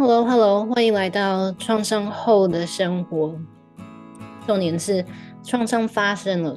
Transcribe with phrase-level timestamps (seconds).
[0.00, 3.34] Hello，Hello，欢迎来到创伤后的生活。
[4.46, 5.04] 重点是
[5.42, 6.56] 创伤发生了，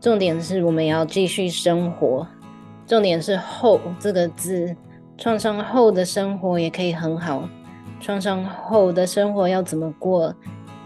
[0.00, 2.26] 重点是我们要继续生活。
[2.88, 4.74] 重点是“后”这个字，
[5.16, 7.48] 创伤后的生活也可以很好。
[8.00, 10.34] 创伤后的生活要怎么过？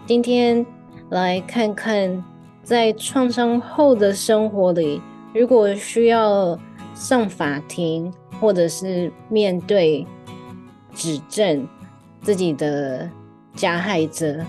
[0.05, 0.67] 今天
[1.09, 2.23] 来看看，
[2.63, 5.01] 在创伤后的生活里，
[5.33, 6.59] 如果需要
[6.93, 10.07] 上法庭，或者是面对。
[10.99, 11.65] 指证
[12.23, 13.09] 自己的
[13.55, 14.45] 加害者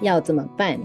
[0.00, 0.78] 要怎么办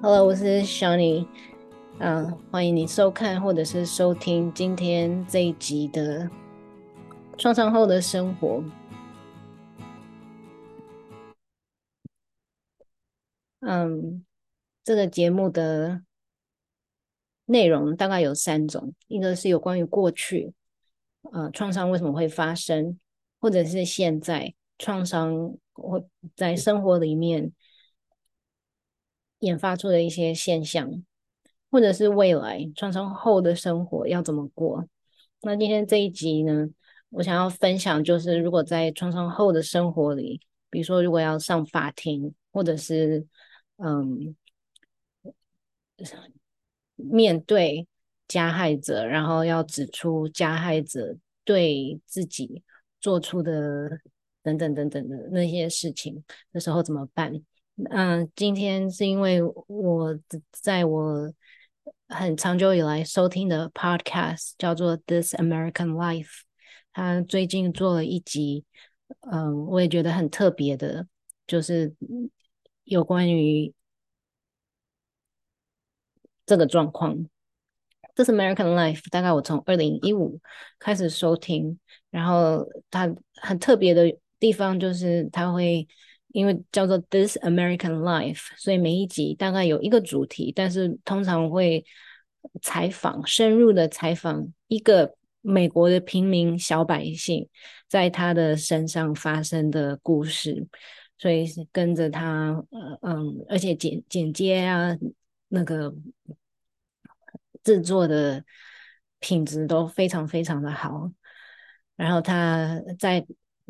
[0.00, 1.26] ？Hello，我是 Shani。
[2.04, 6.28] 嗯、啊，欢迎你收看或者是收听今天这一集的
[7.38, 8.64] 创伤后的生活。
[13.60, 14.26] 嗯，
[14.82, 16.02] 这个节目的
[17.44, 20.52] 内容大概有三种，一个是有关于过去，
[21.32, 22.98] 呃，创伤为什么会发生，
[23.38, 27.52] 或者是现在创伤会在生活里面
[29.38, 31.04] 演发出的一些现象。
[31.72, 34.86] 或者是未来创伤后的生活要怎么过？
[35.40, 36.68] 那今天这一集呢，
[37.08, 43.26] 我想要分享就是，如果在创伤后的生活里，比如说如果要上法庭，或者是
[43.78, 44.36] 嗯，
[46.94, 47.88] 面对
[48.28, 52.62] 加害者，然后要指出加害者对自己
[53.00, 53.98] 做出的
[54.42, 57.32] 等等等等的那些事情的时候怎么办？
[57.90, 60.18] 嗯，今天是因为我
[60.50, 61.32] 在我。
[62.12, 66.24] 很长久以来收听的 podcast 叫做《This American Life》，
[66.92, 68.64] 他最近做了一集，
[69.20, 71.06] 嗯，我也觉得很特别的，
[71.46, 71.94] 就是
[72.84, 73.72] 有关于
[76.44, 77.16] 这个状况。
[78.14, 80.38] 《This American Life》大概我从二零一五
[80.78, 81.78] 开始收听，
[82.10, 85.88] 然后它很特别的地方就是它会。
[86.32, 91.84] 因为叫做 This American Life，所以每一集大概有一个主题，但是通常会
[92.60, 97.48] 采访，深入的采访一个美国的平民小百姓，
[97.88, 100.66] 在他的身上发生的故事，
[101.18, 102.64] 所以跟着他，
[103.02, 104.96] 嗯，而且剪剪接啊，
[105.48, 105.94] 那个
[107.62, 108.44] 制作的
[109.20, 111.12] 品质都非常非常的好，
[111.96, 113.26] 然后他在。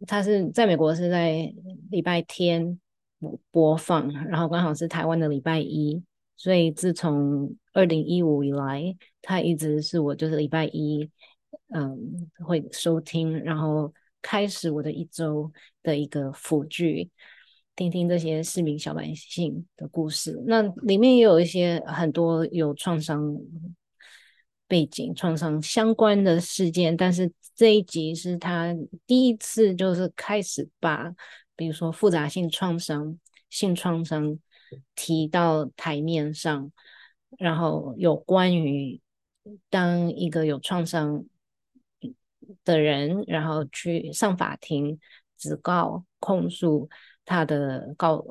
[0.07, 1.53] 他是在美国是在
[1.91, 2.81] 礼拜天
[3.53, 6.03] 播放，然后刚好是台湾的礼拜一，
[6.37, 11.09] 所以自从二零一五以来，他一直是我就是礼拜一，
[11.73, 15.53] 嗯，会收听，然后开始我的一周
[15.85, 17.09] 的一个辅具，
[17.77, 20.43] 听听这些市民小百姓的故事。
[20.47, 23.37] 那里面也有一些很多有创伤
[24.67, 27.31] 背景、创伤相关的事件，但是。
[27.55, 28.75] 这一集是他
[29.07, 31.15] 第一次，就是开始把，
[31.55, 33.19] 比如说复杂性创伤、
[33.51, 34.39] 性创伤
[34.95, 36.73] 提到台面上，
[37.39, 39.01] 然后有关于
[39.69, 41.25] 当一个有创伤
[42.65, 44.99] 的人，然后去上法庭
[45.37, 46.89] 指告、控诉
[47.25, 48.25] 他的告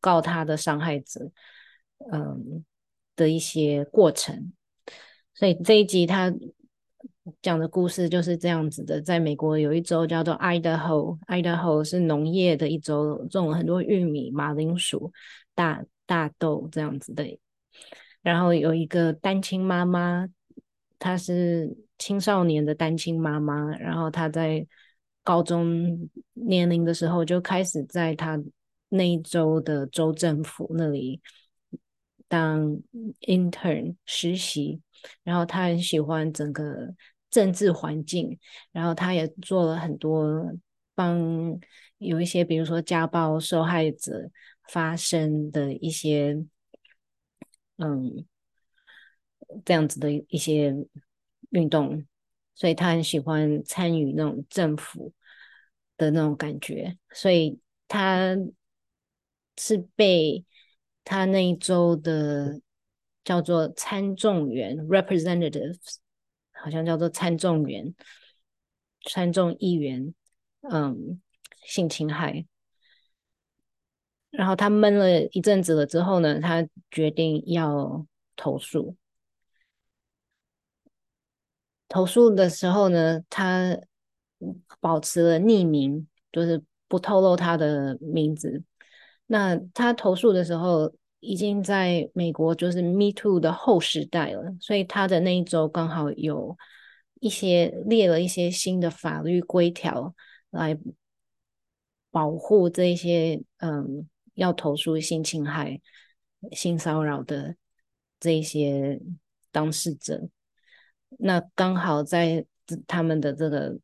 [0.00, 1.30] 告他的伤害者，
[2.12, 2.64] 嗯
[3.16, 4.52] 的一些过程，
[5.34, 6.32] 所以这一集他。
[7.42, 15.12] 讲的故事就是这样子的，在美国有一州叫做 Idaho，Idaho 是农业的一州，种了很多玉米、马铃薯、
[15.54, 17.38] 大大豆这样子的。
[18.22, 20.28] 然后有一个单亲妈妈，
[20.98, 24.66] 她是青少年的单亲妈妈，然后她在
[25.22, 28.38] 高中年龄的时候就开始在她
[28.88, 31.20] 那一州的州政府那里
[32.26, 32.78] 当
[33.26, 34.80] intern 实习，
[35.22, 36.94] 然后她很喜欢整个。
[37.30, 38.38] 政治环境，
[38.72, 40.52] 然后他也做了很多
[40.94, 41.18] 帮
[41.98, 44.30] 有一些，比如说家暴受害者
[44.68, 46.44] 发生的一些，
[47.76, 48.26] 嗯，
[49.64, 50.74] 这样子的一些
[51.50, 52.04] 运动，
[52.54, 55.12] 所以他很喜欢参与那种政府
[55.96, 58.36] 的那种感觉，所以他
[59.56, 60.44] 是被
[61.04, 62.60] 他那一周的
[63.24, 65.98] 叫做参众员 （representatives）。
[66.62, 67.94] 好像叫做参众员、
[69.04, 70.14] 参众议员，
[70.70, 71.20] 嗯，
[71.64, 72.46] 性侵害。
[74.30, 78.06] 然后他闷了一阵子了之后呢，他决定要
[78.36, 78.96] 投诉。
[81.88, 83.78] 投诉的时候呢，他
[84.80, 88.62] 保持了匿名，就是不透露他的名字。
[89.26, 96.56] 那他投诉的时候，已经在美国就是 Me Too 的后时代了，所以他的那一周刚好有
[97.20, 100.14] 一些列了一些新的法律规条
[100.50, 100.78] 来
[102.10, 105.80] 保护这些嗯要投诉性侵害、
[106.52, 107.56] 性骚扰的
[108.20, 109.00] 这些
[109.50, 110.28] 当事者。
[111.18, 112.46] 那刚好在
[112.86, 113.76] 他们的这个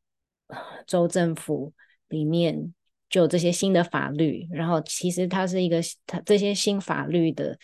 [0.86, 1.72] 州政府
[2.08, 2.72] 里面
[3.08, 7.58] 就有这些新的法律，然后其实它是一个它这些新法律的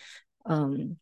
[0.49, 0.97] 嗯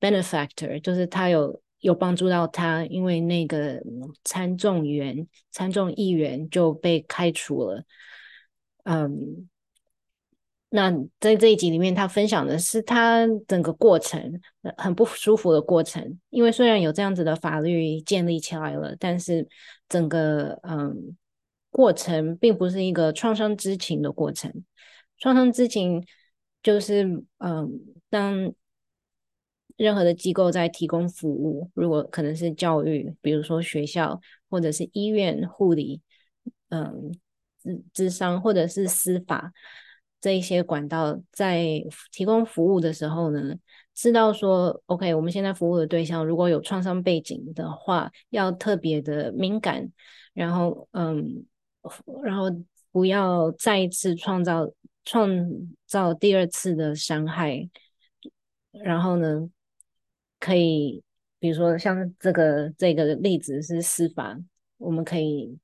[0.00, 3.82] benefactor，就是他有有帮助到他，因为那个
[4.24, 7.84] 参众员参众议员就被开除了，
[8.84, 9.48] 嗯。
[10.74, 10.90] 那
[11.20, 14.40] 在这一集里面，他分享的是他整个过程
[14.78, 19.46] 很不舒服的过程，因为虽然有这样子的法律建立起来了，但是
[19.86, 21.14] 整个嗯
[21.72, 24.62] 过程并不是一个创伤知情的过程。
[25.18, 26.06] 创伤知情
[26.62, 28.52] 就是嗯，当
[29.76, 36.00] 任何的机构在提供服务，如果可能是教育，比如说学校或者是医院护理，
[36.68, 37.12] 嗯，
[37.60, 39.52] 咨咨商或者是司法。
[40.20, 43.56] 这一些管道在提供服务的时候呢，
[43.92, 49.90] 知道说，OK，我们现在服务的对象如果有创伤背景的话，要特别的敏感，
[50.32, 51.44] 然后，嗯，
[52.22, 52.46] 然后
[52.90, 54.70] 不要再一次创造
[55.04, 55.28] 创
[55.86, 57.68] 造第二次的伤害，
[58.70, 59.48] 然后呢，
[60.38, 61.02] 可以，
[61.38, 64.38] 比如说像这个这个例子是司法，
[64.78, 65.58] 我们可以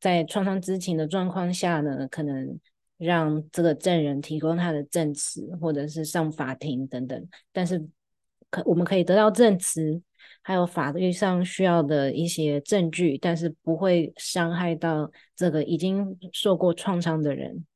[0.00, 2.58] 在创伤知情的状况下呢，可能。
[2.98, 7.78] 让这个证人提供他的证词，或者是上法庭等等，但是
[8.48, 10.00] 可我们可以得到证词，
[10.46, 17.66] 还有法律上需要的一些证据，但是不会伤害到这个已经受过创伤的人。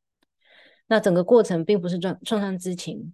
[0.86, 3.12] 那整个过程并不是创创伤知情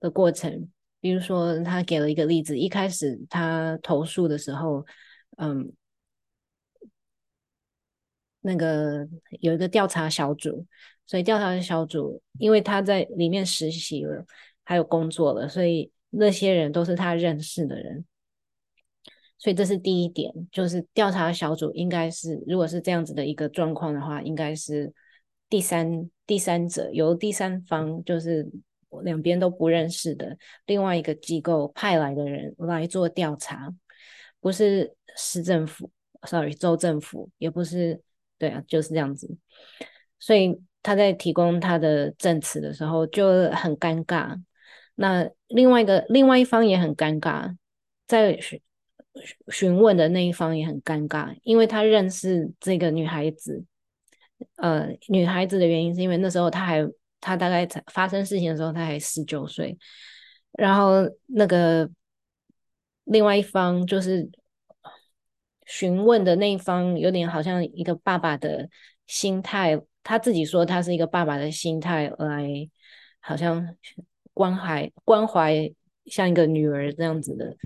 [0.00, 0.70] 的过程。
[1.00, 4.86] 比如说，他给了一个例子，一开始他投诉的时候，
[5.36, 5.70] 嗯，
[8.40, 9.06] 那个
[9.40, 10.66] 有一个调查小组。
[11.06, 14.24] 所以调查小组，因为他在里面实习了，
[14.64, 18.06] 还有工作了，所以那些人都是他认识的人。
[19.44, 24.90] 所以这是第一点，就是调查小组应该是，如果是这样子的一个状况的话，应该是
[25.50, 28.50] 第三第三者，由第三方，就是
[29.02, 33.70] 两边都不认识的另外一个机构派来的人来做调查，
[34.40, 35.90] 不是市政府
[36.26, 38.00] ，sorry，州政府，也不是，
[38.38, 39.36] 对啊，就是这样子，
[40.18, 40.58] 所以。
[40.86, 44.38] 他在提供他的证词的时候就很尴尬，
[44.96, 47.56] 那另外一个另外一方也很尴尬，
[48.06, 48.38] 在
[49.48, 53.64] 询问的那一方也很尴尬，因为他认识这个女孩子，
[54.56, 56.84] 呃，女孩子的原因是因为那时候他还
[57.20, 59.76] 他大概发生事情的时候他还十九岁，
[60.52, 61.88] 然后那个
[63.04, 64.28] 另外一方就是
[65.66, 68.68] 询问的那一方有点好像一个爸爸的
[69.06, 69.80] 心态。
[70.06, 72.68] 他自己说，他是一个爸爸的心态来，
[73.20, 73.74] 好像
[74.34, 75.72] 关怀关怀
[76.04, 77.56] 像一个女儿这样子的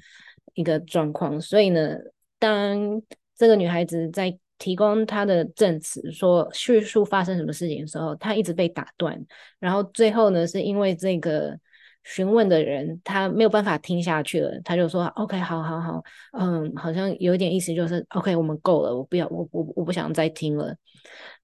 [0.59, 1.41] 一个状况。
[1.41, 1.97] 所以呢，
[2.39, 3.01] 当
[3.37, 9.25] 这个女孩子在提供她的证词，说叙述发生什么事情的时候，她一直被打断。
[9.61, 11.57] 然后最后呢，是因为这个
[12.03, 20.75] 询问的人他没有办法听下去了，他就说：“OK，好好好，嗯，好像有一点意思，就是 OK，我们够了，我不要，我我我不想再听了。”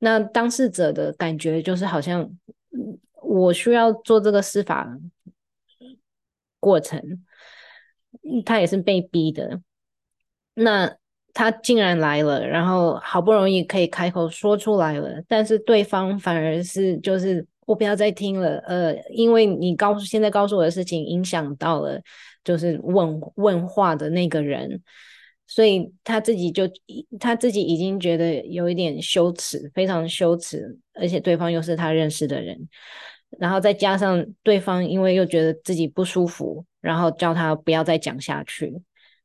[0.00, 2.28] 那当事者的感觉就是好像，
[3.22, 4.98] 我需要做这个司法
[6.58, 6.98] 过程，
[8.44, 9.60] 他也是被逼的。
[10.54, 10.96] 那
[11.32, 22.00] 他竟然来了，然后好不容易可以开口说出来了，但是对方反而是就是我不要再听了，呃，因为你告诉现在告诉我的事情影响到了，
[22.44, 24.82] 就是问问话的那个人。
[25.46, 26.62] 所以他自己就
[27.20, 32.58] 他自己已经觉得有一点羞耻，非常羞耻，而且对方又是他认识的人，
[33.38, 38.80] 然后再加上对方因为又觉得自己不舒服，然后叫他不要再讲下去，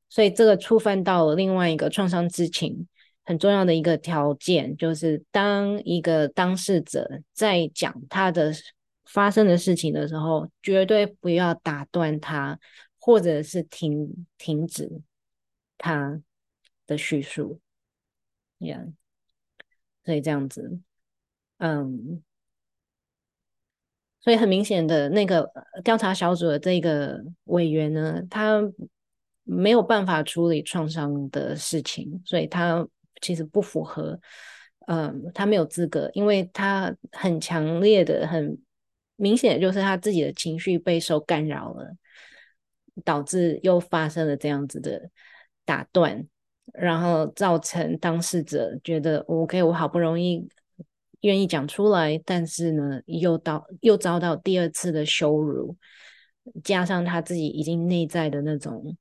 [0.08, 2.88] 所以这个触犯到了另外一个创伤知情
[3.26, 8.54] 很重要的一个条件，就是当一个当事者在讲他的
[9.06, 12.58] 发生的事情的时候，绝对不要打断他，
[12.98, 15.02] 或者是停停止。
[15.82, 16.22] 他
[16.86, 17.62] 的叙述
[18.60, 18.92] ，Yeah，
[20.04, 20.78] 所以这样子，
[21.58, 22.22] 嗯，
[24.22, 25.50] 所以很明显的那个
[25.84, 28.62] 调查小组的这个委员呢，他
[29.44, 32.86] 没有办法处理创伤的事情，所以他
[33.22, 34.20] 其实不符合，
[34.88, 38.58] 嗯，他没有资格，因为他很强烈的、很
[39.16, 41.96] 明显的就是他自己的情绪备受干扰了，
[43.04, 45.10] 导致又发生了这样子的
[45.66, 46.28] 打断，
[46.74, 50.48] 然后造成当事者觉得 OK，我好不容易
[51.22, 55.78] 愿意讲出来，但是呢，又到又遭到第二次的羞辱，
[56.64, 58.98] 加上他自己已经内在的那种。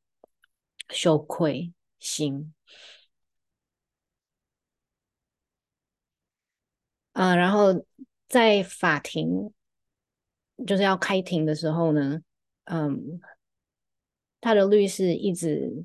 [0.91, 2.55] 羞愧心，
[7.13, 7.85] 啊，然后
[8.27, 9.53] 在法庭
[10.67, 12.23] 就是要开庭的时候呢，
[12.65, 13.21] 嗯，
[14.41, 15.85] 他的律师一直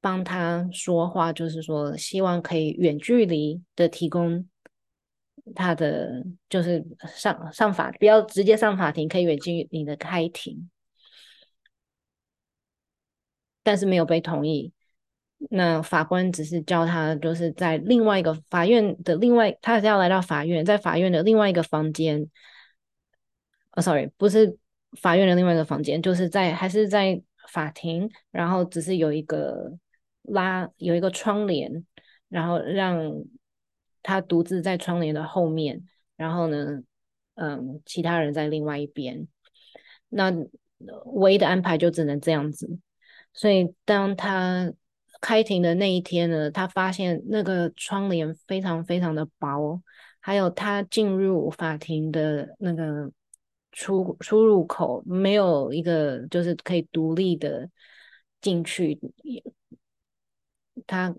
[0.00, 4.48] 帮他说话，就是说希望可以远距离的提供
[5.54, 6.84] 他的，就是
[7.14, 10.70] 上上法，不要直接上法庭，可以远距离的开庭。
[13.62, 14.72] 但是没有被同意。
[15.50, 22.30] 那法官只是叫他，就是在另外一个法院的另外，他是要来到法院，在法院的另外一个房间。
[23.72, 24.56] 哦，sorry，不是
[25.00, 29.72] 法院的另外一个房间，就是在还是在法庭，然后只是有一个
[30.22, 31.84] 拉有一个窗帘，
[32.28, 32.96] 然后让
[34.02, 36.82] 他独自在窗帘的后面，然后呢，
[37.34, 39.26] 嗯，其他人在另外一边。
[40.08, 40.32] 那
[41.06, 42.78] 唯一的安排就只能这样子。
[43.32, 44.72] 所以，当他
[45.20, 49.80] 开庭的那一天呢，他发现那个窗帘非常非常的薄，
[50.20, 53.10] 还有他进入法庭的那个
[53.70, 57.70] 出出入口没有一个就是可以独立的
[58.40, 59.00] 进去。
[60.86, 61.14] 他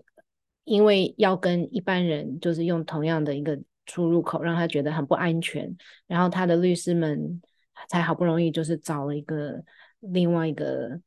[0.64, 5.76] 因为要跟一般人就是用同样的一个出入口，让他觉得很不安全。
[6.06, 7.40] 然后他的律师们
[7.88, 9.64] 才好不容易就是找了一个
[10.00, 11.00] 另外一个。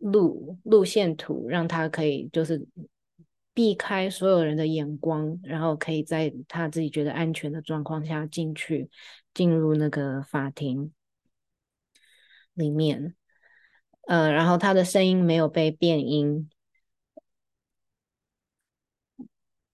[0.00, 2.64] 路路线图让他可以就是
[3.52, 8.88] 避开所有人的眼光，然后可以在他自己觉得安全的状况下进去
[9.34, 10.92] 进入那个法庭
[12.54, 13.16] 里面。
[14.06, 16.48] 呃，然后他的声音没有被变音，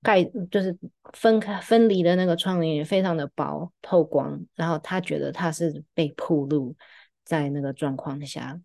[0.04, 0.78] 盖就是
[1.14, 6.76] 分开分离的那个窗帘也非常的薄透光，然后他觉得他是被曝露
[7.24, 8.60] 在那个状况下。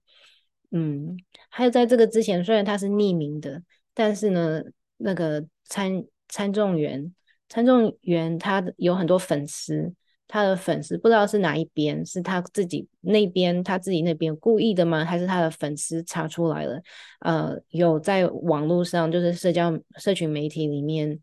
[0.72, 1.17] 嗯，
[1.50, 3.63] 还有在这个之前，虽然他是匿名的，
[3.96, 4.62] 但是呢，
[4.98, 7.12] 那个参参众员，
[7.48, 9.91] 参众员他有很多粉丝，
[10.30, 15.04] 他的粉丝不知道是哪一边，是他自己那边，他自己那边故意的吗？
[15.04, 16.80] 还是他的粉丝查出来了？
[17.22, 21.20] 呃，有在网络上，就是社交社群媒体里面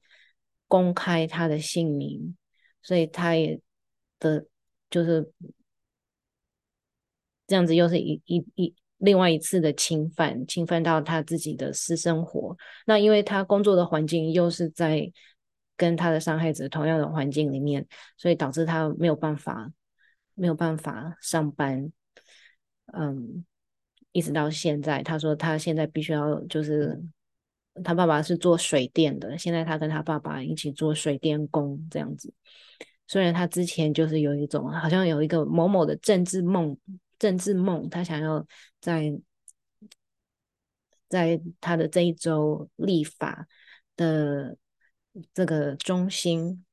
[0.67, 2.37] 公开他的姓名，
[2.83, 3.61] 所以他也
[4.19, 4.45] 的，
[4.91, 5.31] 就是
[7.47, 8.75] 这样子，又是一一一。
[8.99, 12.57] 另外一次的侵犯，侵犯到他自己的私生活。
[12.87, 15.13] 那因为他工作的环境又是在
[15.77, 19.73] 跟他的伤害者同样的环境里面，所以导致他没有办法，
[20.35, 21.93] 没有办法上班。
[22.93, 23.45] 嗯，
[24.13, 27.03] 一直到现在，他说他现在必须要，就是
[27.85, 32.33] 他爸爸是做水电的，现在他跟他爸爸一起做水电工这样子。
[33.07, 36.77] 虽然他之前就是有一种好像有一个某某的政治梦。
[37.19, 38.47] 政治梦，他想要
[38.79, 39.19] 在
[41.09, 43.47] 在他的这一周立法
[43.97, 44.55] 的
[45.33, 46.65] 这个中心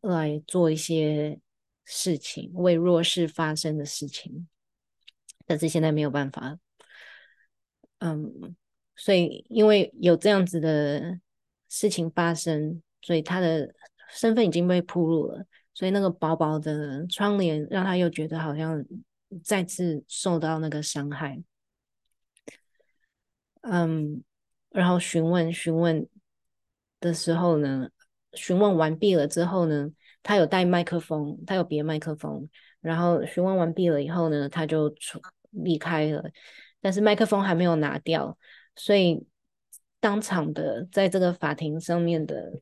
[0.00, 1.38] 来做一些
[1.84, 4.48] 事情，为弱势发声的事情，
[5.46, 6.58] 但是现在没有办法。
[7.98, 8.56] 嗯，
[8.96, 11.20] 所以因为有这样子的
[11.68, 13.74] 事情发生，所以他的
[14.10, 18.84] 身份已经被铺露了，所以那个薄薄的窗帘让他又觉得好像。
[19.42, 21.42] 再次受到那个伤害，
[23.62, 24.22] 嗯，
[24.68, 26.06] 然后询问询问
[27.02, 27.90] 的时候呢，
[28.32, 29.90] 询问完毕了之后呢，
[30.22, 32.48] 他有带麦克风，他有别麦克风，
[32.80, 36.24] 然后询问完毕了以后呢，他就出离开了，
[36.80, 38.38] 但是麦克风还没有拿掉，
[38.76, 39.26] 所以
[40.00, 42.60] 当场的在这个法庭上面的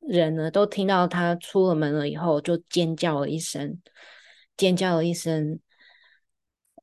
[0.00, 3.80] 人呢，都听到他出了门了以后就尖叫了一声。
[4.56, 5.58] 尖叫了一声，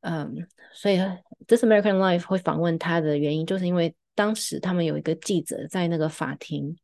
[0.01, 0.97] 嗯，所以
[1.47, 6.75] 《This American Life》会访问他的原因，就是因为当时他们有一个记者在那个法庭，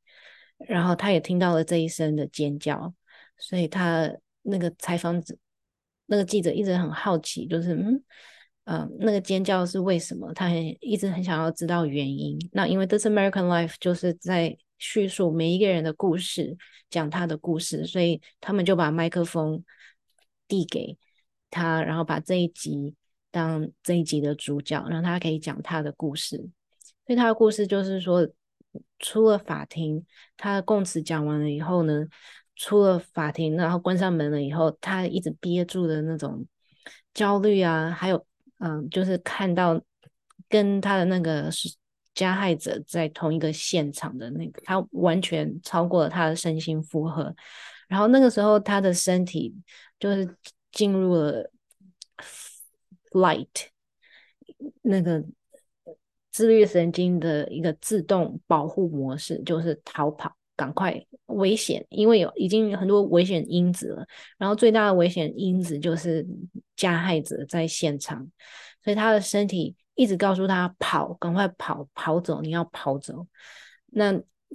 [0.58, 2.94] 然后他也听到了这一声的尖叫，
[3.38, 5.36] 所以他那个采访者，
[6.06, 8.04] 那个记者一直很好奇，就是嗯，
[8.66, 10.34] 嗯，那个尖叫是为什么？
[10.34, 12.38] 他很一直很想要知道原因。
[12.52, 16.58] 那因为《This American Life》就是在叙述每一个人的故事，
[16.90, 19.64] 讲他的故事，所以他们就把麦克风。
[20.50, 20.98] 递给
[21.50, 22.96] 他，然后把这一集
[23.32, 26.50] 当这一集的主角，让他可以讲他的故事。
[27.08, 28.28] 所以他的故事就是说，
[29.00, 32.06] 出了法庭，他的供词讲完了以后呢，
[32.56, 36.46] 出了法庭，然后关上门了以后，他一直憋住的那种
[37.14, 38.26] 焦虑啊，还有
[38.60, 39.82] 嗯，就是看到
[40.50, 41.50] 跟他的那个
[42.14, 47.34] 加害者在同一个现场的那个，他完全超过了他的身心负荷。
[47.88, 49.56] 然后那个时候，他的身体
[49.98, 50.36] 就是
[50.74, 51.50] 进入了
[53.12, 53.68] light
[54.82, 55.24] 那个
[56.38, 64.06] 自律神经的一个自动保护模式，就是逃跑，赶快危险，因为有已经很多危险因子了。
[64.38, 66.24] 然后最大的危险因子就是
[66.76, 68.30] 加害者在现场，
[68.84, 69.76] 所以他的身体。
[70.00, 73.26] 一直告诉他跑，赶快跑，跑走，你要跑走。
[73.88, 74.14] 那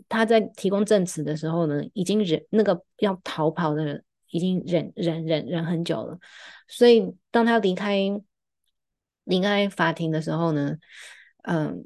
[0.08, 6.16] 他在提供证词的时候呢，已经忍那个要逃跑的人已经忍忍忍忍很久了。
[6.68, 7.98] 所以当他离开
[9.24, 10.76] 离开法庭的时候呢，
[11.42, 11.84] 嗯，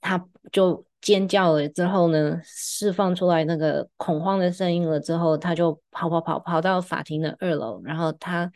[0.00, 1.68] 他就尖叫了。
[1.68, 5.00] 之后呢，释放出来那个恐慌的声音了。
[5.00, 8.50] 之后他就跑跑跑跑到法庭的二楼，然后他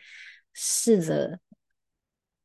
[0.53, 1.39] 试着。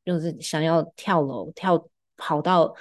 [0.03, 2.73] 就是想要跳楼，跳跑到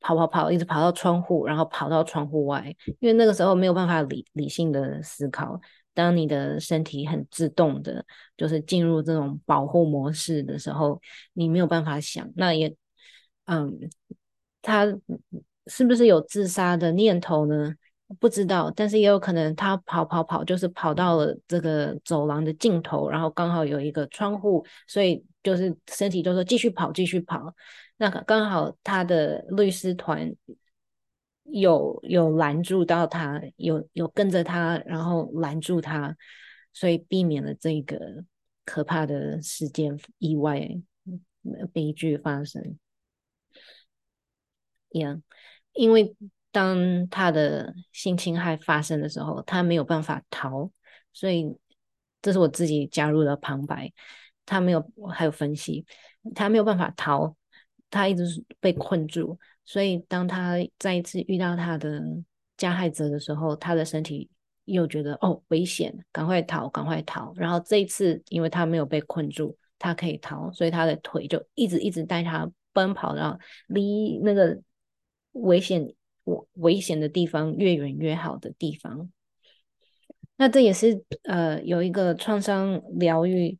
[0.00, 2.74] 跑跑跑，一直跑到窗户，然后跑到窗户外。
[2.98, 5.60] 因为那个时候没有办法理理性的思考。
[5.94, 8.04] 当你的身体很自动的，
[8.36, 11.00] 就是进入这种保护模式的时候，
[11.32, 12.30] 你没有办法想。
[12.36, 12.74] 那也，
[13.46, 13.78] 嗯，
[14.62, 14.86] 他
[15.66, 17.74] 是不是有自杀的念头呢？
[18.18, 27.54] 不知道，但是也有可能他跑跑跑，就是跑到了这个走廊的尽头，然后刚好有一个窗户，所以就是身体就说继续跑，继续跑。
[27.98, 30.34] 那刚好他的律师团
[31.52, 36.16] 有有拦住到他，有有跟着他，然后拦住他，
[36.72, 38.24] 所以避免了这个
[38.64, 40.68] 可怕的事件意外
[41.72, 42.78] 悲剧发生。
[44.90, 45.22] 一样，
[45.72, 46.16] 因为。
[46.52, 50.68] 当他的性侵害发生的时候，他没有办法逃，
[51.12, 51.56] 所以
[52.20, 53.92] 这是我自己加入的旁白。
[54.44, 54.84] 他没有，
[55.14, 55.86] 还有分析，
[56.34, 57.36] 他没有办法逃，
[57.88, 59.38] 他一直是被困住。
[59.70, 62.02] 所以当他再一次遇到他的
[62.56, 64.28] 加害者的时候，他的身体
[64.64, 67.32] 又觉得哦，危险，赶快逃，赶快逃。
[67.36, 74.60] 然后这一次，因为他没有被困住，他可以逃，所以他的腿就一直一直带他奔跑，然后离那个
[75.32, 75.94] 危险。
[76.52, 79.10] 危险的地方越远越好的地方，
[80.36, 83.58] 那这也是呃有一个创伤疗愈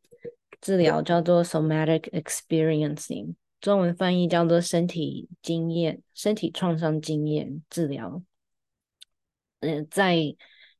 [0.61, 8.23] 治疗叫做 somatic experiencing，中文翻译叫做身体经验、身体创伤经验治疗。
[9.61, 10.17] 嗯、呃，在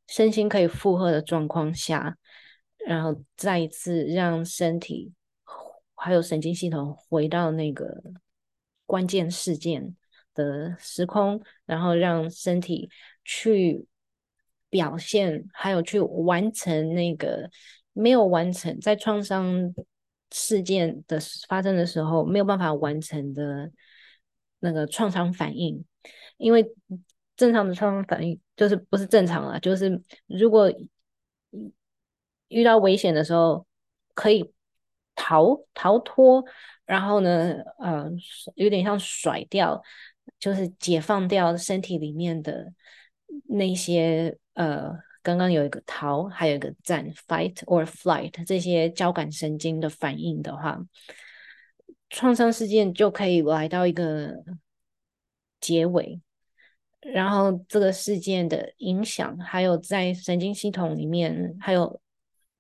[0.07, 2.17] 身心可以负荷的状况下，
[2.87, 5.13] 然后再一次让身体
[5.95, 8.03] 还有神经系统回到那个
[8.87, 9.95] 关键事件
[10.35, 12.89] 的时空，然后让身体
[13.23, 13.87] 去
[14.71, 17.51] 表现，还有去完成那个
[17.93, 19.75] 没有完成在创伤
[20.31, 23.71] 事件的发生的时候没有办法完成的
[24.61, 25.85] 那个创伤反应，
[26.37, 26.67] 因为
[27.37, 30.73] 正常的创伤反应就是不是正常了，就是如果
[32.49, 33.67] 遇到危险的时候
[34.15, 34.53] 可以
[35.15, 36.45] 逃逃脱，
[36.87, 38.11] 然后呢，呃，
[38.55, 39.83] 有点像甩掉。
[40.39, 42.73] 就是解放掉身体里面的
[43.47, 44.91] 那些呃，
[45.23, 50.81] 刚刚有一个逃，还有一个战 （fight or flight） 这些交感神经的反应的话，
[52.09, 54.35] 创伤事件就可以来到一个
[55.61, 56.21] 结尾，
[57.01, 62.01] 然后这个事件的影响，还有在神经系统里面，还有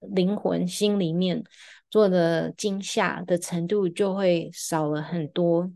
[0.01, 1.42] 灵魂心里面
[1.90, 5.73] 做的惊吓的程度就会少了很多。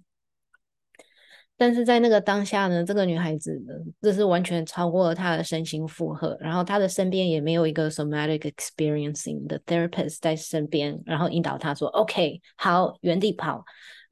[1.57, 13.65] 但是在那个当下呢，这个女孩子呢，这是完全超过了她的身心负荷，然后她的身边也没有一个 somatic experiencing 的 therapist 在身边，然后引导她说：“OK，好，原地跑，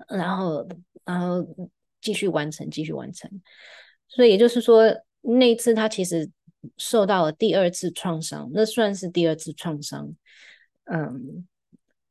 [0.08, 0.64] 然后，
[1.04, 1.44] 然后
[2.00, 3.28] 继续完成，继续完成。”
[4.06, 4.84] 所以也就是说，
[5.22, 6.30] 那一次她其实
[6.76, 10.14] 受到了第二次创伤，那算是第二次创伤，
[10.84, 11.44] 嗯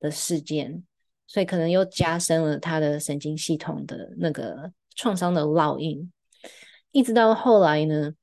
[0.01, 0.83] 的事件，
[1.25, 4.73] 所以可能又加深了她的神经系统的那个。
[4.95, 6.11] 创伤的烙印，
[6.91, 8.13] 一直到后来呢，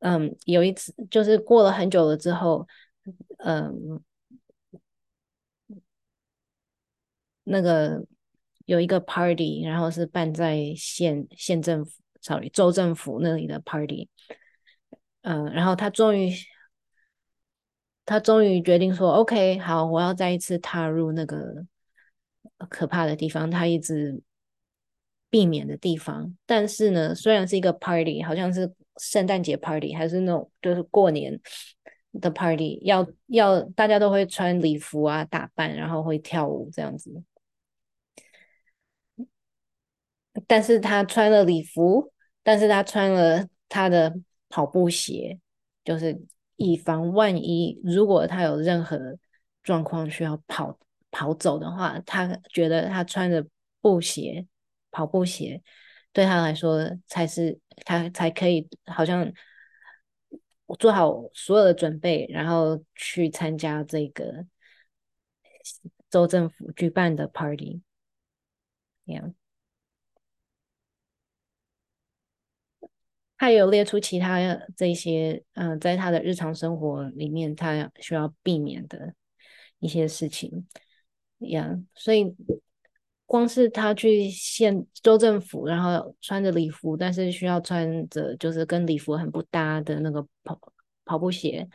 [0.00, 2.66] 嗯，有一次就是过了很久了之后，
[3.38, 4.02] 嗯，
[7.44, 8.04] 那个
[8.64, 14.08] 有一个 party，然后是办在县县政府，sorry，州政府那里的 party，
[15.22, 16.32] 嗯，然后他终于，
[18.04, 21.64] 他终于决定说，OK，好，我要再一次踏入那个
[22.68, 24.20] 可怕的地方，他一直
[25.36, 26.34] 避免的地方。
[26.46, 31.38] 但是呢，虽然是一个 party，好像是圣诞节 party，还是那种就是过年
[32.22, 37.22] 的 party，要要大家都会穿礼服啊，打扮，然后会跳舞这样子。
[40.46, 42.10] 但是他穿了礼服，
[42.42, 44.18] 但是他穿了他的
[44.48, 45.38] 跑步鞋，
[45.84, 46.18] 就是
[46.56, 49.18] 以防万一，如果他有任何
[49.62, 50.78] 状况需要跑
[51.10, 53.46] 跑走的话，他觉得他穿着
[53.82, 54.46] 布鞋、
[54.96, 55.62] 跑步鞋
[56.10, 59.30] 对他来说才是他才可以，好像
[60.78, 64.46] 做好所有的准备，然后去参加这个
[66.08, 67.82] 州政府举办的 party，
[69.04, 69.34] 这样。
[73.36, 74.38] 他有列出其他
[74.74, 79.14] 这些，嗯、在他的日常生活里面，他需要避免的
[79.78, 80.66] 一些事情，
[81.40, 82.34] 呀、yeah，所以
[83.26, 90.58] 光是他去县州政府，然后穿着礼服，但是需要穿着就是跟礼服很不搭的那个跑
[91.04, 91.68] 跑步鞋，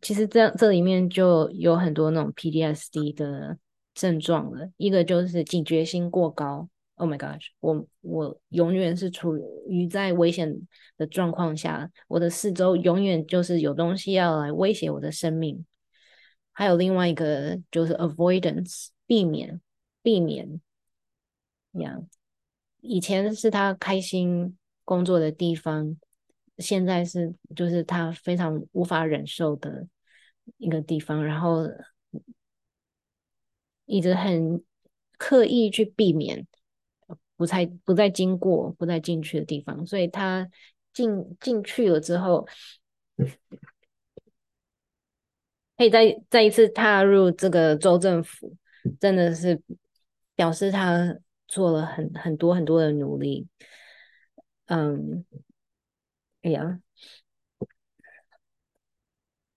[0.00, 3.58] 其实这样这里面就有很多那种 PTSD 的
[3.94, 6.68] 症状了，一个就是警觉心过高。
[6.96, 7.46] Oh my gosh！
[7.58, 10.54] 我我永远是处于在危险
[10.96, 15.64] 的状况下，我的四周永远就是有东西要来威胁我的生命。
[16.52, 19.60] 还有另外一个就是 avoidance，避免
[20.02, 20.60] 避免。
[21.72, 22.06] 样，
[22.80, 25.96] 以前是他开心工作的地方，
[26.58, 29.86] 现在是就是他非常无法忍受的
[30.58, 31.62] 一个地方，然后
[33.86, 34.62] 一直很
[35.16, 36.46] 刻意去避免。
[37.34, 40.48] 不再不再经过不再进去的地方，所以他
[40.92, 42.46] 进进去了之后，
[45.76, 48.56] 可以再再一次踏入这个州政府，
[49.00, 49.60] 真的是
[50.42, 53.46] 表示他做了很很多很多的努力。
[54.66, 55.24] 嗯，
[56.42, 56.80] 哎呀，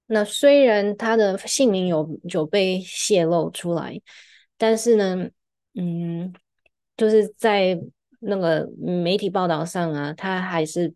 [0.05, 3.99] 那虽然他的姓名有有被泄露出来，
[4.57, 5.27] 但是呢，
[5.73, 6.31] 嗯。
[6.95, 7.77] 就是在
[8.21, 10.93] 那个媒体报道上啊，他还是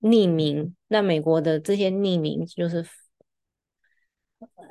[0.00, 0.74] 匿名。
[0.88, 2.84] 那美国的这些匿名，就是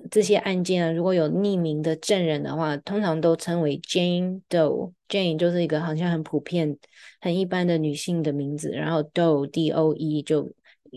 [0.09, 4.93] 这些案件啊，如果有匿名的证人的话，通常都称为 Jane Doe。
[5.07, 6.77] Jane 就是一个好像很普遍、
[7.21, 10.51] 很一般的女性的名字，然后 Doe D O E 就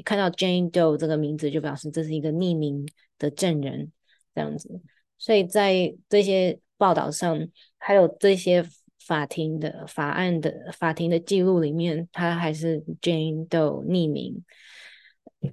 [0.05, 2.87] 看到 Jane Doe 这个名字，就表示这是一个匿名
[3.18, 3.90] 的证人
[4.35, 4.81] 这样子。
[5.18, 8.64] 所以在这些报道上，还有这些。
[9.07, 14.44] 法庭的法案的法庭的记录里面，他还是 Jane Doe 匿名。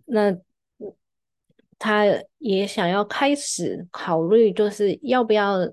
[0.06, 0.38] 那
[1.80, 2.06] 他
[2.38, 5.72] 也想要开始考虑，就是要不要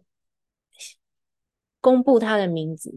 [1.81, 2.93] 公布他的名字，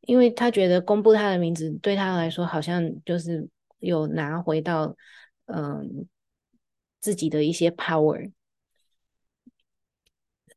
[0.00, 4.96] 因为他觉得公布他的名字对他来说，好像就是有拿回到
[5.46, 6.06] 嗯
[7.00, 8.32] 自己的一些 power。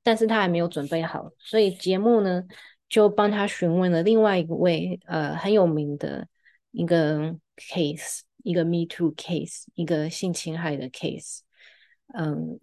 [0.04, 2.42] 但是他还没有准备好，所以节目呢，
[2.88, 6.26] 就帮他询问了另外一位呃很有名的
[6.72, 11.42] 一个 case，一个 Me Too case，一个性侵害的 case。
[12.14, 12.60] 嗯，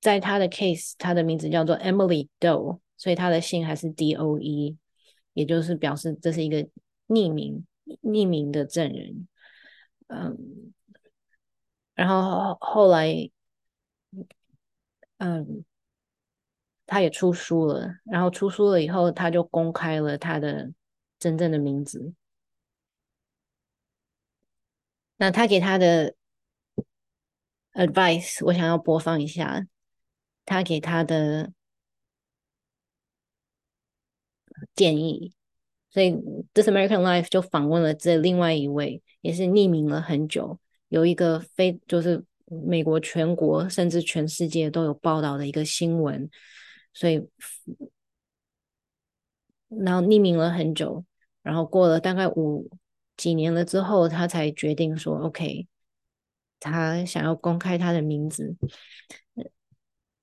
[0.00, 4.76] 在他的 case，他的名字叫做 Emily Doe，所以他的姓还是 D O E，
[5.32, 6.58] 也就是表示这是一个
[7.08, 7.66] 匿名
[8.02, 9.28] 匿名的证人。
[10.08, 10.72] 嗯，
[11.94, 13.30] 然后后来，
[15.18, 15.64] 嗯。
[16.90, 20.72] 他也出书了，然后出书了以后，他就公开了他的
[21.18, 22.14] 真正的名字。
[25.18, 26.14] 那他给他的
[27.78, 29.66] advice，我想要播放一下。
[30.44, 31.52] 他给他的
[34.74, 35.34] 建议，
[35.90, 36.12] 所以
[36.54, 46.30] This American Life 就访问了这另外一位，也是匿名了很久，有一个非就是美国全国甚至全世界都有报道的一个新闻。
[46.94, 47.28] 所以，
[49.68, 51.04] 然后匿名了很久，
[51.42, 52.70] 然后过了大概五
[53.18, 55.68] 几年了之后，他才决定说：“OK，
[56.59, 58.55] 他想要公开他的名字。”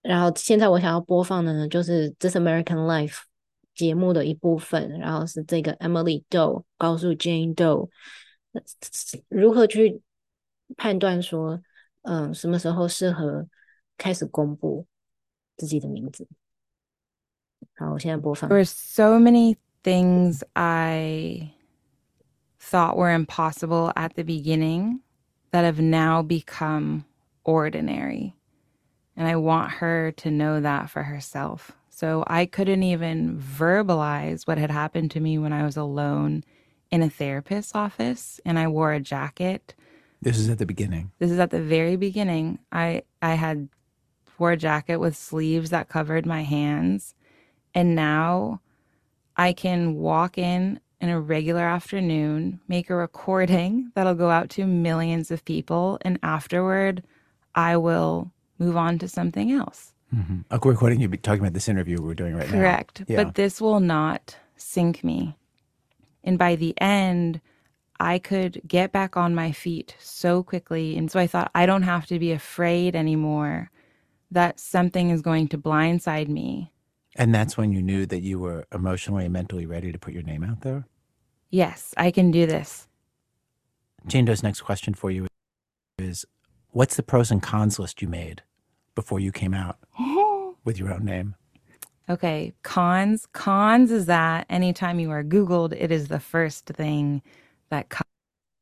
[0.02, 3.18] 然后现在我想要播放的呢，就是《This American Life》
[3.74, 7.88] 节目的一部分，然后是这个 Emily Doe 告诉 Jane Doe
[9.28, 10.00] 如何去
[10.76, 11.60] 判断说，
[12.02, 13.46] 嗯，什么时候适合
[13.98, 14.86] 开始公布
[15.58, 16.26] 自己的名字。
[17.76, 18.48] 好，我现在播放。
[18.48, 21.52] There were so many things I
[22.58, 25.00] thought were impossible at the beginning
[25.55, 27.05] that have now become
[27.45, 28.35] ordinary.
[29.15, 31.71] And I want her to know that for herself.
[31.89, 36.43] So I couldn't even verbalize what had happened to me when I was alone
[36.91, 39.73] in a therapist's office and I wore a jacket.
[40.21, 41.11] This is at the beginning.
[41.19, 42.59] This is at the very beginning.
[42.73, 43.69] I I had
[44.37, 47.15] wore a jacket with sleeves that covered my hands.
[47.73, 48.59] And now
[49.37, 54.65] I can walk in in a regular afternoon, make a recording that'll go out to
[54.65, 57.03] millions of people, and afterward,
[57.53, 59.93] I will move on to something else.
[60.13, 60.39] Mm-hmm.
[60.49, 63.01] A recording you'd be talking about this interview we're doing right Correct.
[63.01, 63.05] now.
[63.05, 63.09] Correct.
[63.09, 63.23] Yeah.
[63.23, 65.37] But this will not sink me.
[66.23, 67.39] And by the end,
[67.99, 70.97] I could get back on my feet so quickly.
[70.97, 73.69] And so I thought, I don't have to be afraid anymore
[74.31, 76.71] that something is going to blindside me.
[77.15, 80.23] And that's when you knew that you were emotionally and mentally ready to put your
[80.23, 80.87] name out there?
[81.54, 82.86] Yes, I can do this.
[84.06, 85.26] Jane Doe's next question for you
[85.98, 86.24] is
[86.72, 88.42] What's the pros and cons list you made
[88.94, 89.76] before you came out
[90.64, 91.34] with your own name?
[92.08, 93.26] Okay, cons.
[93.32, 97.22] Cons is that anytime you are Googled, it is the first thing
[97.70, 98.06] that comes.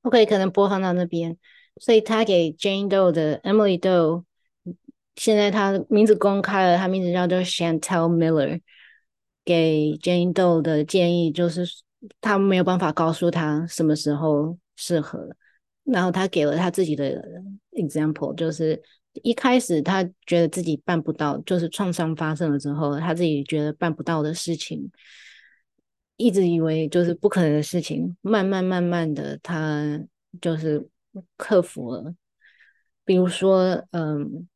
[0.05, 1.37] OK，可能播放到那边，
[1.79, 4.25] 所以他给 Jane Doe 的 Emily Doe，
[5.17, 8.61] 现在他名字公开了，他名字叫做 Chantel Miller。
[9.45, 11.67] 给 Jane Doe 的建议就是，
[12.22, 15.30] 他没有办法告诉他什么时候适合，
[15.84, 17.24] 然后他给了他自己的
[17.72, 18.82] example，就是。
[19.22, 24.90] 一开始他觉得自己办不到，就是创伤发生了之后，他自己觉得办不到的事情，
[26.18, 30.04] 一直以为就是不可能的事情，慢慢慢慢的他
[30.42, 30.90] 就是
[31.38, 32.16] 克服了。
[33.06, 34.48] 比如说，嗯，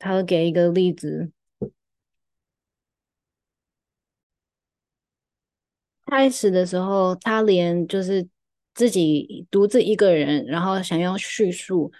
[0.00, 1.30] 他给一个例子，
[6.10, 8.26] 开始的时候，他连就是
[8.74, 11.90] 自己独自一个人，然后想要叙述。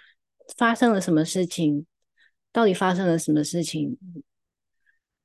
[0.57, 1.85] 发生了什么事情？
[2.51, 3.97] 到底发生了什么事情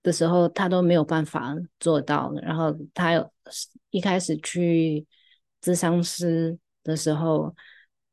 [0.04, 2.32] 的时候，他都没有办法做到。
[2.42, 3.28] 然后他有
[3.90, 5.04] 一开始去
[5.60, 7.52] 咨商师的时候，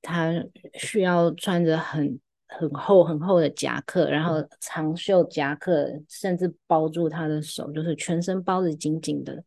[0.01, 0.33] 他
[0.73, 9.43] 需要穿着很很厚很厚的夹克，然后长袖夹克，甚至包住他的手，就是全身包得紧紧的，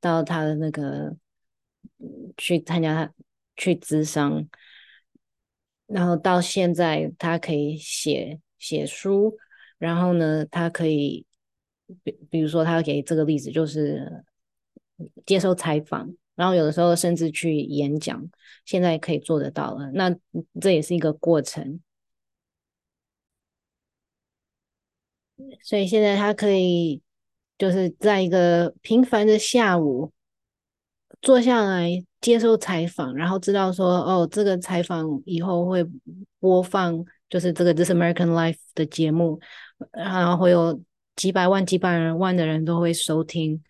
[0.00, 1.16] 到他的那个
[2.36, 3.14] 去参加他
[3.56, 4.48] 去咨商。
[5.86, 9.36] 然后到现在，他可以写写书，
[9.76, 11.26] 然后呢，他可以，
[12.02, 14.24] 比比如说，他给这个例子就是
[15.26, 18.28] 接受采访，然后有的时候甚至去演讲，
[18.64, 19.90] 现在可以做得到了。
[19.92, 20.16] 那
[20.58, 21.80] 这也是一个过程，
[25.62, 27.02] 所以现在他可以
[27.58, 30.12] 就是在一个平凡的下午
[31.20, 32.04] 坐下来。
[32.20, 35.84] 接受采访，然后知道说，哦，这个采访以后会
[36.40, 39.38] 播放，就是这个 This American Life 的节目，
[39.92, 40.80] 然后会有
[41.16, 43.62] 几百万、几百万的人都会收听。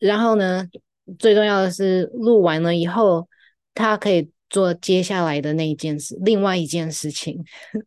[0.00, 0.68] 然后呢，
[1.16, 3.28] 最重要的是录完了以后，
[3.72, 7.44] 他可以做接下来的那一件事，另外一件事情。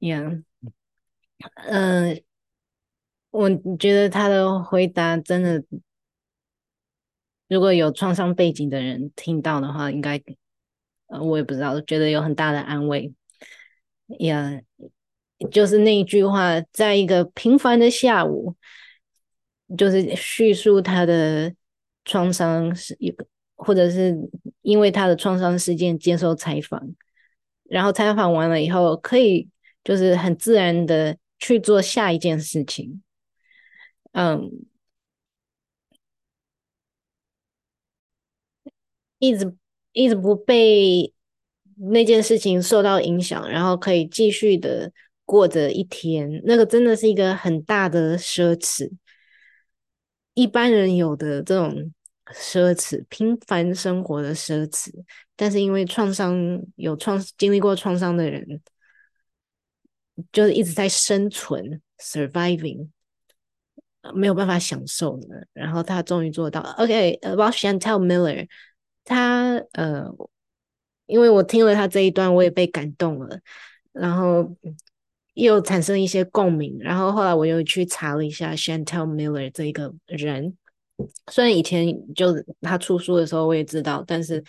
[0.00, 0.42] Yeah，
[1.56, 2.22] 嗯、呃，
[3.34, 5.64] 我觉得他的回答真的。
[7.48, 10.22] 如果有创伤背景的人听到的话，应该，
[11.08, 13.12] 呃，我也不知道，觉得有很大的安慰。
[14.20, 14.60] 呀、
[15.50, 18.54] 就是那一句话，在一个平凡的下午，
[19.76, 21.52] 就是叙述他的
[22.04, 24.16] 创伤是一个，或者是
[24.62, 26.80] 因为他的创伤事件接受采访，
[27.64, 29.48] 然后采访完了以后，可以
[29.82, 33.02] 就是很自然的去做下一件事情。
[34.14, 34.66] 嗯。
[39.18, 39.56] 一直
[39.92, 41.14] 一直不被
[41.76, 44.92] 那件事情受到影响，然后可以继续的
[45.24, 48.90] 过着一天，那个真的是一个很大的奢侈。
[50.34, 51.90] 一般人有的这种
[52.34, 54.90] 奢侈，平凡生活的奢侈，
[55.36, 58.60] 但是因为创伤有创经历过创伤的人，
[60.32, 62.90] 就是一直在生存 （surviving），
[64.12, 65.36] 没有办法享受呢。
[65.52, 66.60] 然后他终于做到。
[66.78, 68.46] OK，about Chantel Miller。
[69.04, 70.06] 他呃，
[71.06, 73.38] 因为我听了他这一段，我也被感动了，
[73.92, 74.50] 然后
[75.34, 80.56] 又产生一些共鸣，然后后来我又去查了一下 Chantel Miller 这一个人，
[81.30, 84.42] 虽然以前就他出书的时候我也知道，但是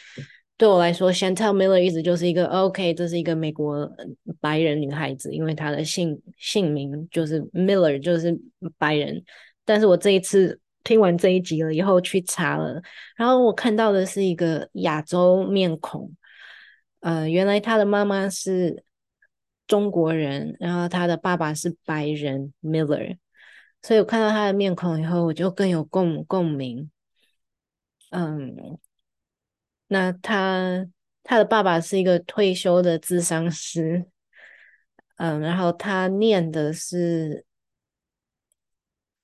[0.58, 3.90] 对我来说，Chantel Miller 一直就是一个 OK，这是一个美国
[4.40, 8.40] 白人女孩子，因为她的姓姓名就是 Miller，就是
[8.78, 9.24] 白人，
[9.64, 10.60] 但是我这一次。
[10.88, 12.80] 听完这一集了以后去查了，
[13.16, 16.16] 然后我看到的是一个亚洲面孔，
[17.00, 18.84] 呃，原来她的妈妈是
[19.66, 23.18] 中国人，然后她的爸爸是白人 Miller，
[23.82, 26.92] 所以我看到他的面孔以后，我就更有共共鸣。
[28.12, 28.78] 嗯，
[29.88, 30.88] 那他
[31.24, 34.06] 他的爸爸是一个退休的咨商师，
[35.18, 37.46] 嗯，然后他念的是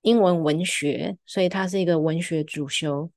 [0.01, 3.11] 英文文学，所以他是一个文学主修。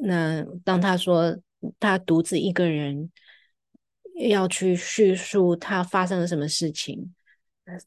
[0.00, 1.38] 那当他说
[1.80, 3.10] 他独自一个人
[4.28, 7.14] 要去叙述他发生了什么事情，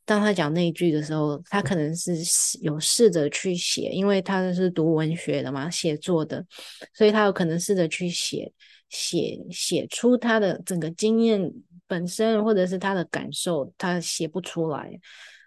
[0.05, 2.13] 当他讲那一句的时候，他可能是
[2.61, 6.45] 有试着去写，因为他是读文学的嘛，写作的，
[6.93, 8.51] 所以他有可能试着去写
[8.89, 11.51] 写写出他的整个经验
[11.87, 14.91] 本身，或者是他的感受，他写不出来，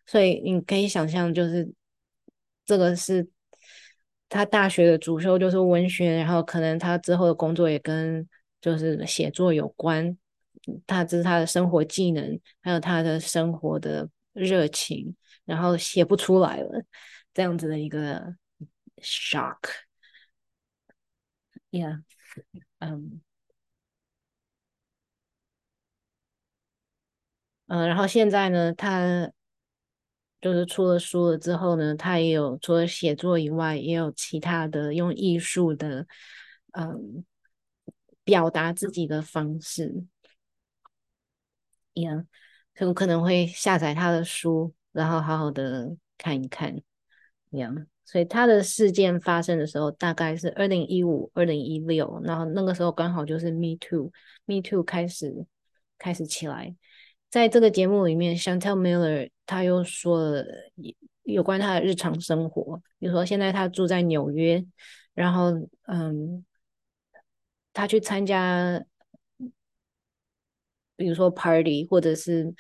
[0.07, 1.71] 所以你可以想象，就是
[2.65, 3.29] 这个是。
[4.27, 8.27] 他大学的主修就是文学，然后可能他之后的工作也跟
[8.61, 10.17] 就是写作有关。
[10.89, 15.17] 他这是他的生活技能，还有他的生活的热情，
[15.47, 16.85] 然后写不出来了，
[17.33, 18.37] 这样子的一个
[18.99, 19.59] shock。
[21.71, 22.03] Yeah，
[22.81, 23.23] 嗯，
[27.67, 29.33] 嗯，然后现在呢，他。
[30.41, 36.07] 就是出了书了之后呢，他也有除了写作以外，也有其他的用艺术的，
[36.73, 37.25] 嗯，
[38.25, 40.05] 表达自己的方式。
[41.95, 42.27] Yeah，
[42.75, 46.81] 就可能会下载他的书，然后好好的看一看。
[47.51, 55.47] Yeah，所以他的事件发生的时候大概是二零一五、二零一六，然后那个时候刚好就是 Me Too，Me Too 开始
[55.99, 56.75] 开始起来。
[57.31, 60.45] 在这个节目里面，Chantel Miller 他又说了
[61.23, 64.65] 有关他的日常生活，比如说现在他住在纽约，
[65.15, 65.53] 然后
[65.87, 66.45] 嗯，
[67.73, 68.85] 他去参加，
[70.97, 72.55] 比如说 party 或者是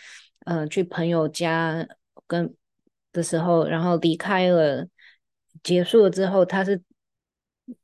[0.46, 1.86] 嗯去朋友家
[2.26, 2.54] 跟
[3.12, 4.86] 的时候，然后离开了，
[5.62, 6.82] 结束了之后，他是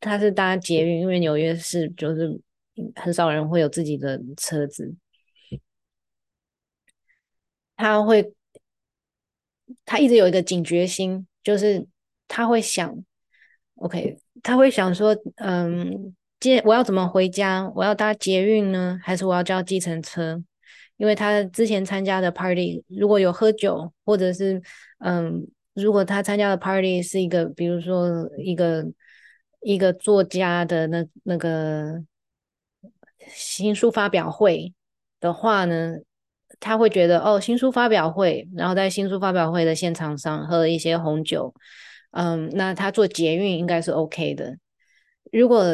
[0.01, 2.41] 他是搭捷运，因为纽约市就是
[2.97, 4.95] 很少人会有自己的车子。
[7.77, 8.35] 他会，
[9.87, 11.87] 他一直有一个警觉心，就是
[12.29, 12.95] 他会想
[13.77, 17.71] ，OK，他会想说，嗯，接我要怎么回家？
[17.77, 20.43] 我要搭捷运呢，还是我要叫计程车？
[20.97, 24.61] 因为他之前参加的 party 如果有喝酒，或者是，
[24.99, 28.85] 嗯，如果他参加的 party 是一个，比如说一个
[29.61, 32.03] 一个作家的那那个
[33.29, 34.75] 新书发表会
[35.21, 35.97] 的话呢？
[36.59, 41.55] 他会觉得哦，新书发表会，然后在新书发表会的现场上喝了一些红酒，
[42.11, 44.59] 嗯，那他坐捷运应该是 OK 的。
[45.33, 45.65] 如果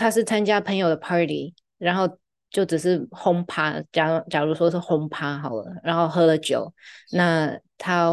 [0.00, 2.08] 他是参加朋友的 party，然后
[2.48, 6.72] 就只是轰趴，假假如说是轰趴好了，然后喝了酒，
[7.12, 8.10] 那他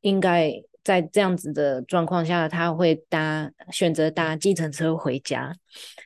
[0.00, 5.54] 应该在这样子的状况下，他会搭选择搭计程车回家。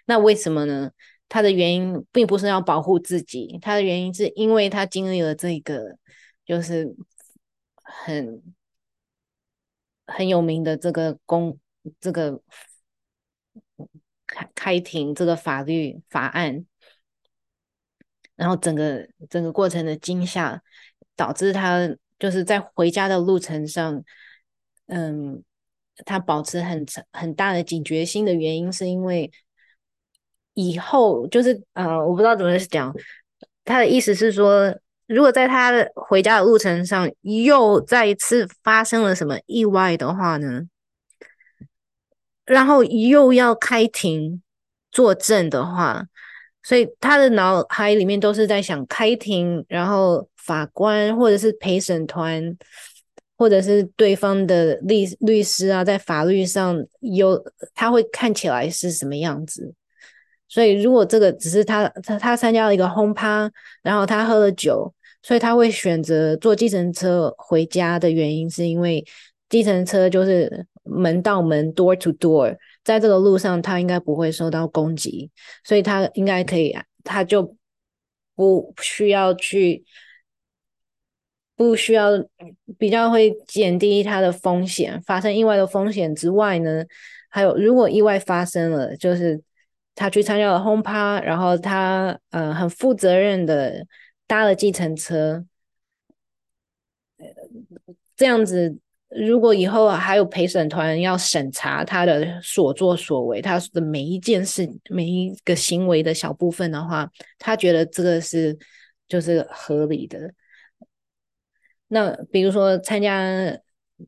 [0.05, 0.91] 那为什么呢？
[1.29, 5.97] 他的原因并不是要保护自己，他的原因是因为他经历了这个，
[6.45, 6.95] 就是
[7.83, 8.43] 很
[10.07, 11.59] 很有名的这个公
[11.99, 12.41] 这个
[14.55, 16.64] 开庭这个法律法案，
[18.35, 20.62] 然后整个整个过程的惊吓，
[21.14, 24.03] 导致他就是在回家的路程上，
[24.87, 25.42] 嗯，
[26.05, 29.31] 他保持很很大的警觉心的原因是因为。
[30.59, 32.90] 以后就是，呃，我不知道怎么讲。
[33.62, 34.75] 他的意思是说，
[35.07, 40.62] 如果在他回家的路程上又再一次发生了什么意外的话呢？
[42.47, 44.41] 然后又要开庭
[44.91, 46.07] 作证的话，
[46.63, 52.57] 所以他的脑海里面都是在想开庭，然后法官或者是陪审团，
[53.37, 59.75] 或者是对方的律律师啊，在法律上有他会看起来是什么样子。
[60.49, 63.51] 所以，如果这个只是他他他参加了一个轰趴，
[63.83, 69.05] 然后他喝了酒，所以他会选择坐计程车回家的原因，是因为
[69.49, 75.30] 计程车就是门到门 door to door，在这个路上他应该不会受到攻击，
[75.64, 77.57] 所以他应该可以，他就
[78.34, 79.84] 不需要去，
[81.55, 82.11] 不需要
[82.78, 86.84] 比较会减低他的风险，发生意外的风险之外呢，
[87.28, 89.43] 还有如果意外发生了，就是。
[89.99, 93.87] 他去参加了轰趴，然后他呃很负责任的
[94.26, 95.47] 搭了计程车，
[98.14, 98.76] 这样子，
[99.19, 108.57] 如果以后还有陪审团要审查他的所作所为，他的每一件事、每一个行为的小部分的话，他觉得这个是
[109.09, 110.33] 就是合理的。
[111.89, 113.23] 那比如说参加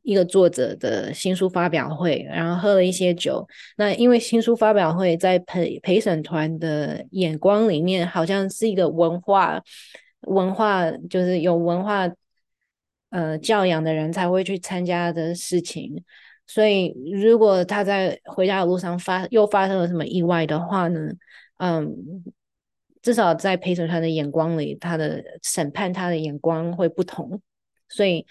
[0.02, 3.46] 一个作者的新书发表会，然后喝了一些酒，
[3.76, 9.62] 那因为新书发表会在陪陪审团的眼光里面，好像是一个文化
[10.22, 12.10] 文化，就是有文化
[13.10, 16.04] 呃教养的人才会去参加的事情。
[16.46, 21.12] 所以，如果他在回家的路上发又发生了什么意外的话呢？
[21.58, 21.94] 嗯，
[23.02, 27.40] 至少在陪审团的眼光里，他的审判他的眼光会不同。
[27.88, 28.24] 所以，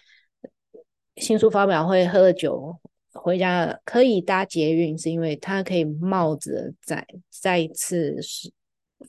[1.17, 2.75] 新书发表会喝了酒
[3.13, 8.51] 回家可以搭捷运，是因为他可以冒着再再一次是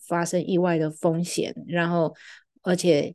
[0.07, 2.15] 发生意外的风险，然后
[2.63, 3.15] 而且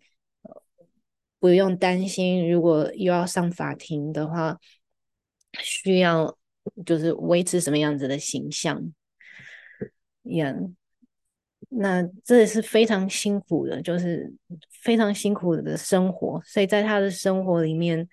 [1.44, 4.58] 不用担心，如果又要上法庭的话。
[5.60, 6.36] 需要
[6.84, 8.92] 就是维持什么样子的形象
[10.24, 10.76] 演
[11.70, 14.34] 那这也是非常辛苦的，就是
[14.82, 16.42] 非常辛苦的生活。
[16.44, 18.10] 所以在他的生活里面，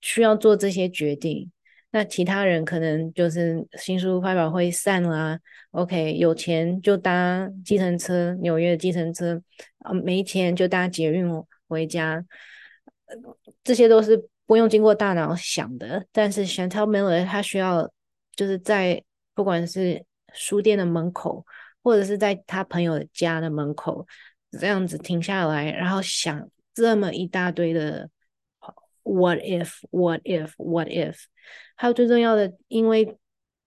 [0.00, 1.52] 需要做这些决定。
[1.90, 5.38] 那其他人可能就是新书发表会散了
[5.72, 9.42] ，OK，有钱就搭计程车，纽约的计程车
[9.80, 11.26] 啊，没钱就搭捷运
[11.68, 12.24] 回家，
[13.62, 14.28] 这些都是。
[14.46, 17.88] 不用经过大脑想的，但是 Chantal Miller 他需要
[18.34, 19.00] 就是在
[19.32, 20.04] 不管是
[20.34, 21.46] 书店的门口，
[21.84, 24.04] 或者是在他朋友家的门口，
[24.58, 28.10] 这样子停下来，然后想这么一大堆的
[29.04, 31.16] What if, What if, What if？
[31.76, 33.16] 还有最重要的，因为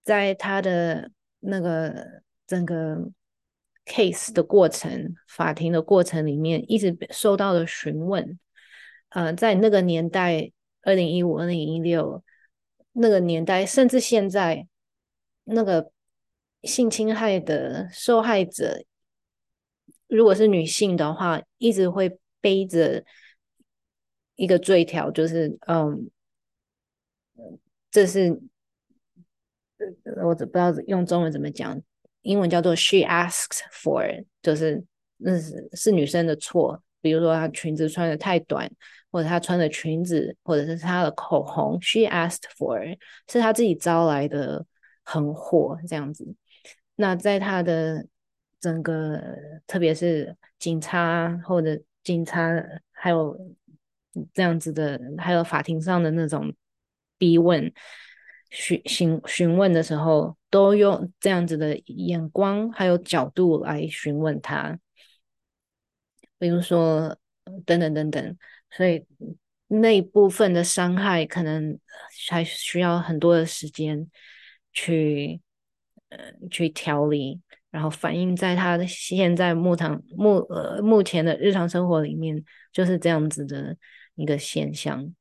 [0.03, 2.97] 在他的那个整个
[3.85, 8.37] case 的过程，法庭的过程里面，一直受到了询问。
[9.13, 10.51] 呃，在那个年代。
[10.85, 12.21] 二零一五、二零一六
[12.91, 14.67] 那个年代，甚至现在，
[15.45, 15.93] 那个
[16.63, 18.83] 性侵害的受害者，
[20.07, 23.01] 如果是女性的话，一直会背着
[24.35, 26.11] 一个罪条，就是嗯，
[27.89, 28.41] 这是
[30.21, 31.81] 我不知道用中文怎么讲，
[32.23, 34.83] 英文叫做 “she asked for”，就是
[35.15, 38.69] 那是是女生的错，比如说她裙子穿得太短。
[39.13, 42.97] 或者她穿的裙子，或者是她的口红，she asked for，
[43.29, 44.65] 是她自己招来的
[45.03, 46.35] 横祸这样子。
[46.95, 48.07] 那在她的
[48.59, 49.21] 整个，
[49.67, 52.51] 特别是警察或者警察，
[52.91, 53.37] 还有
[54.33, 56.51] 这样子的，还有法庭上的那种
[57.19, 57.71] 逼问、
[58.49, 64.79] 询询询问的时候，都用这样子的眼光还有角度来询问她，
[66.39, 67.15] 比如说
[67.65, 68.37] 等等等等。
[68.71, 69.05] 所以
[69.67, 71.79] 那一部分的伤害可能
[72.29, 74.09] 还需要很多的时间
[74.71, 75.41] 去
[76.09, 76.19] 呃
[76.51, 77.41] 去调理，
[77.71, 83.75] 然后反映在他的现在目堂目呃目前的日常生活里面，就是这样子的
[84.15, 85.13] 一个现象，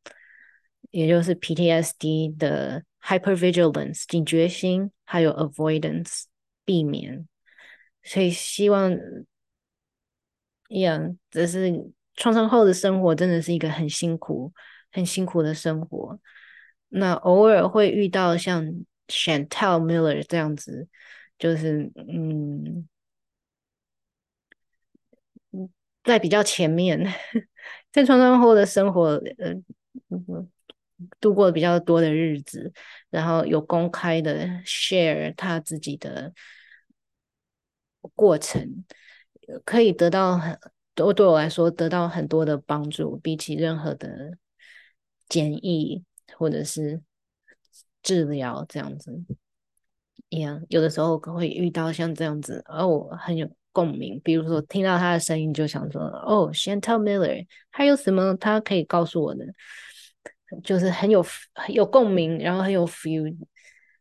[0.90, 6.24] 也就是 PTSD 的 hypervigilance 警觉心，还有 avoidance
[6.64, 7.26] 避免，
[8.02, 8.94] 所以希望
[10.68, 11.90] 一样，这是。
[12.14, 14.52] 创伤后的生活真的是一个很辛苦、
[14.90, 16.18] 很辛苦的生活。
[16.88, 18.64] 那偶尔会遇到像
[19.08, 20.88] Chantelle Miller 这样子，
[21.38, 22.86] 就是嗯，
[26.04, 26.98] 在比较前面，
[27.90, 29.54] 在创伤后的生活，呃，
[31.18, 32.72] 度过比较多的日子，
[33.08, 36.32] 然后有公开的 share 他自己的
[38.14, 38.84] 过程，
[39.64, 40.58] 可以得到很。
[40.94, 44.36] 都对我来说得到很多的帮助，比起任何的
[45.28, 46.04] 检疫
[46.36, 47.00] 或者是
[48.02, 49.24] 治疗这样子
[50.28, 54.20] 一样，有的时候会遇到像这样子，哦，很有共鸣。
[54.22, 59.46] 比如说听到他的声音，就想说，哦，Chantel Miller，还有什么他可以告诉我的？
[60.62, 61.24] 就是很有
[61.54, 63.34] 很有共鸣，然后很有 feel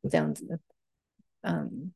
[0.10, 0.60] 这样子，
[1.42, 1.94] 嗯。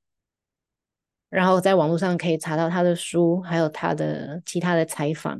[1.36, 5.38] 然后在网络上可以查到他的书，还有他的其他的采访，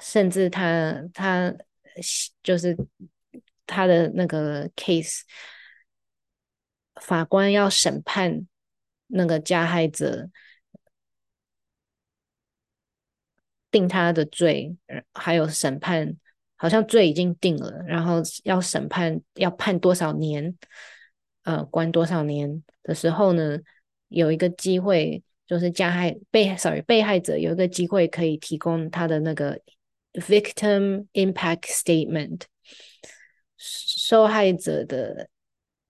[0.00, 1.54] 甚至他他
[2.42, 2.74] 就是
[3.66, 5.20] 他的那个 case，
[6.94, 8.46] 法官要审判
[9.08, 10.30] 那个加害者，
[13.70, 14.74] 定他的罪，
[15.12, 16.16] 还有审判，
[16.56, 20.56] 好像罪已经定了，然后要审判要判多少年，
[21.42, 23.58] 呃，关多少年的时候呢？
[24.12, 29.58] 有一个机会，就是加害被 sorry 被害者有一个机会可以提供他的那个
[30.14, 32.42] victim impact statement，
[33.56, 35.28] 受害者的，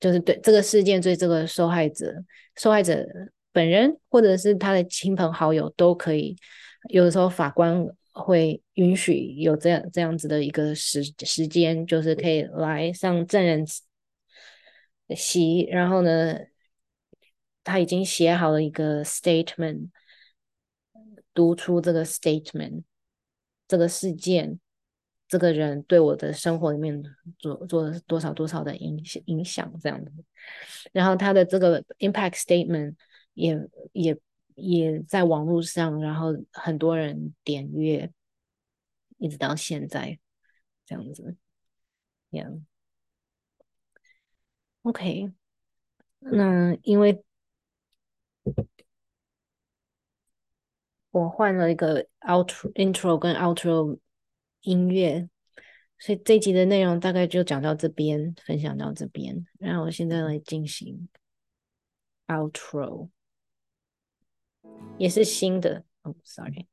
[0.01, 2.25] 就是对这个事件对这个受害者，
[2.57, 3.07] 受害者
[3.53, 6.37] 本人或者是他的亲朋好友都可以。
[6.89, 13.65] 有的时候法官会允许有这样这样子的一个时时间，就是可以来上证人
[15.15, 16.37] 席，然后呢，
[17.65, 19.91] 他已经写好了一个 statement，
[21.35, 22.83] 读出这个 statement，
[23.67, 24.61] 这个事件，
[25.29, 27.03] 这个人对我的生活里面
[27.39, 30.13] 做做了多少多少的影影响这样子，
[30.93, 32.97] 然后他的这个 impact statement
[33.35, 34.19] 也也。
[34.55, 38.13] 也在网络上，然后很多人点阅，
[39.17, 40.19] 一直到现在
[40.85, 41.39] 这样子
[44.83, 45.33] ，Yeah，OK，
[46.19, 47.25] 那因为
[51.11, 53.99] 我换了一个 outro intro 跟 outro
[54.63, 55.29] 音乐，
[55.99, 61.09] 所以这集的内容大概就讲到这边，分享到这边，然后我现在来进行
[62.27, 63.11] outro。
[64.97, 66.69] 也是新的哦 sorry，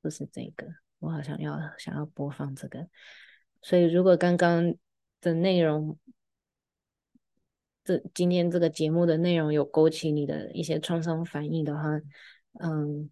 [0.00, 0.66] 不是这个，
[1.00, 2.88] 我好像要想要播放这个，
[3.60, 4.74] 所以如果刚刚
[5.20, 5.98] 的内容，
[7.84, 12.00] 这今天这个节目的内容有勾起你的一些创伤反应的话，
[12.60, 13.10] 嗯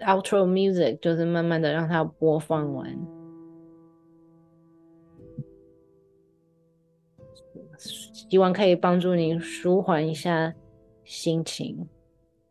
[0.00, 2.98] ，outro music 就是慢慢的让它播放完。
[7.78, 10.54] 希望可以帮助你舒缓一下
[11.04, 11.88] 心情，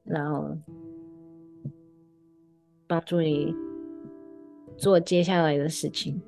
[0.04, 0.58] 然后
[2.88, 3.54] 帮助你
[4.78, 6.22] 做接下来的事情。